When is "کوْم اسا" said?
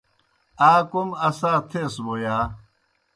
0.89-1.51